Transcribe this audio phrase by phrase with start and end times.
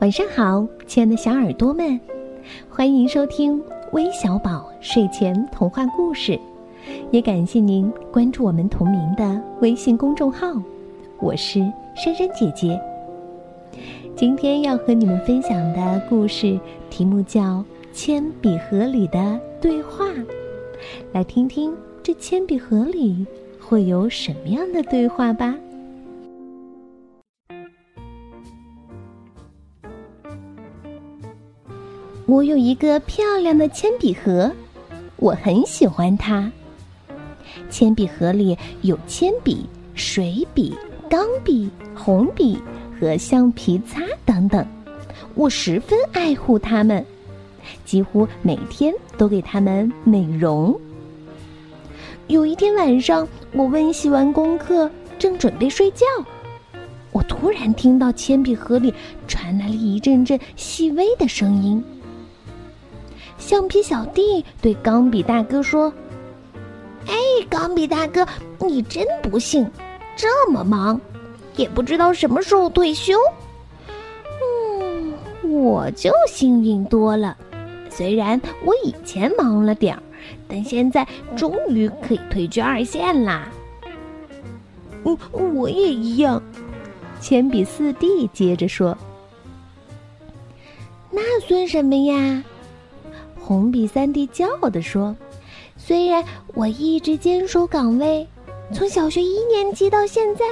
[0.00, 1.98] 晚上好，亲爱的小耳朵们，
[2.68, 6.38] 欢迎收听微小宝睡前童话故事，
[7.10, 10.48] 也感谢您关注我们同名的微信公众号。
[11.20, 11.60] 我是
[11.94, 12.78] 珊珊姐姐。
[14.16, 16.58] 今天要和你们分享的故事
[16.90, 17.40] 题目叫
[17.92, 20.04] 《铅笔盒里的对话》，
[21.12, 21.72] 来听听
[22.02, 23.24] 这铅笔盒里
[23.60, 25.54] 会有什么样的对话吧。
[32.26, 34.50] 我有一个漂亮的铅笔盒，
[35.16, 36.50] 我很喜欢它。
[37.68, 40.74] 铅笔盒里有铅笔、水笔、
[41.10, 42.58] 钢笔、红笔
[42.98, 44.66] 和橡皮擦等等，
[45.34, 47.04] 我十分爱护它们，
[47.84, 50.74] 几乎每天都给它们美容。
[52.28, 56.06] 有一天晚上，我温习完功课，正准备睡觉，
[57.12, 58.94] 我突然听到铅笔盒里
[59.28, 61.84] 传来了一阵阵细微的声音。
[63.46, 65.92] 橡皮小弟对钢笔大哥说
[67.06, 67.14] ：“哎，
[67.50, 68.26] 钢笔大哥，
[68.58, 69.70] 你真不幸，
[70.16, 70.98] 这么忙，
[71.54, 73.12] 也不知道什么时候退休。
[74.40, 77.36] 嗯，我就幸运多了，
[77.90, 80.02] 虽然我以前忙了点儿，
[80.48, 83.46] 但现在终于可以退居二线啦。
[85.04, 85.18] 嗯，
[85.54, 86.42] 我也一样。”
[87.20, 88.96] 铅笔四弟接着说
[91.12, 92.42] ：“那算什么呀？”
[93.46, 95.14] 红笔三弟骄傲地说
[95.76, 98.26] ：“虽然我一直坚守岗位，
[98.72, 100.46] 从小学一年级到现在，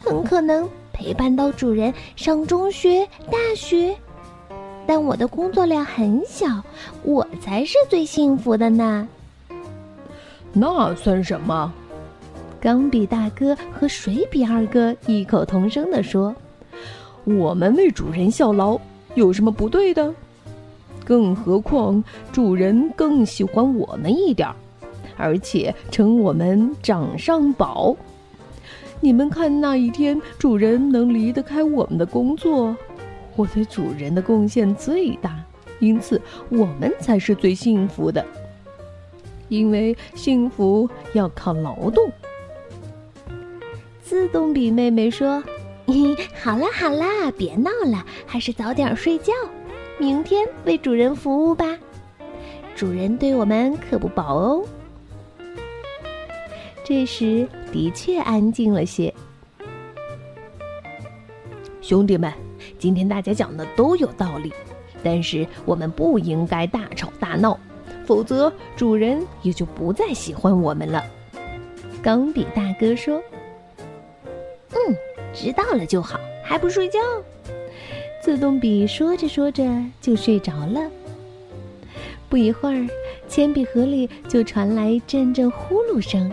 [0.00, 3.94] 很可能陪伴到主人上中学、大学，
[4.88, 6.60] 但我的工作量很小，
[7.04, 9.06] 我才是最幸福的呢。”
[10.52, 11.72] 那算什么？
[12.60, 16.34] 钢笔大哥和水笔二哥异口同声地说
[17.22, 18.76] ：“我们为主人效劳，
[19.14, 20.12] 有什么不对的？”
[21.04, 24.54] 更何况，主人更喜欢我们一点儿，
[25.16, 27.96] 而且称我们掌上宝。
[29.00, 32.76] 你们看，那一天主人能离得开我们的工作，
[33.34, 35.44] 我对主人的贡献最大，
[35.80, 38.24] 因此我们才是最幸福的。
[39.48, 42.10] 因为幸福要靠劳动。
[44.02, 45.42] 自动笔妹妹说
[46.42, 49.32] ：“好啦好啦，别闹了，还是早点睡觉。”
[49.98, 51.78] 明天为主人服务吧，
[52.74, 54.64] 主人对我们可不薄哦。
[56.84, 59.12] 这时的确安静了些。
[61.80, 62.32] 兄弟们，
[62.78, 64.52] 今天大家讲的都有道理，
[65.02, 67.58] 但是我们不应该大吵大闹，
[68.04, 71.04] 否则主人也就不再喜欢我们了。
[72.02, 73.22] 钢笔大哥说
[74.74, 74.96] ：“嗯，
[75.32, 76.98] 知道了就好，还不睡觉？”
[78.22, 79.68] 自动笔说着说着
[80.00, 80.80] 就睡着了。
[82.28, 82.86] 不一会儿，
[83.26, 86.30] 铅笔盒里就传来阵阵呼噜声。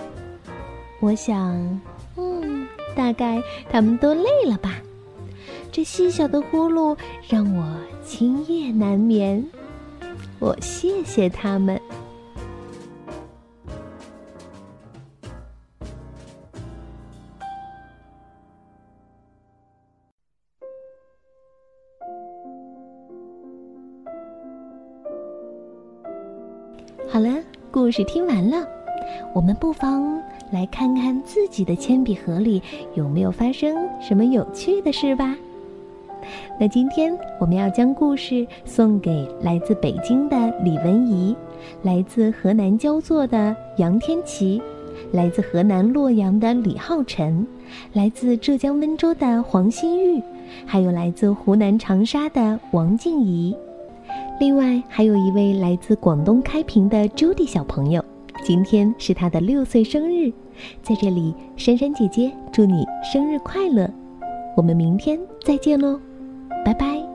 [0.99, 1.81] 我想，
[2.15, 3.41] 嗯，大概
[3.71, 4.75] 他们都累了吧。
[5.71, 6.95] 这细小的呼噜
[7.27, 9.43] 让我今夜难眠。
[10.37, 11.81] 我谢谢他们。
[27.07, 27.29] 好了，
[27.71, 28.67] 故事听完了，
[29.33, 30.21] 我们不妨
[30.51, 32.61] 来看看自己的铅笔盒里
[32.95, 35.35] 有没有发生什么有趣的事吧。
[36.59, 41.35] 那今天我们要将故事送给来自北京的李文怡，
[41.81, 44.61] 来自河南焦作的杨天琪，
[45.11, 47.47] 来自河南洛阳的李浩辰，
[47.93, 50.21] 来自浙江温州的黄新玉，
[50.65, 53.55] 还有来自湖南长沙的王静怡。
[54.39, 58.03] 另外还有一位来自广东开平的朱迪小朋友，
[58.43, 60.31] 今天是他的六岁生日，
[60.81, 63.89] 在这里，珊珊姐姐祝你生日快乐！
[64.55, 65.99] 我们明天再见喽，
[66.63, 67.08] 拜拜。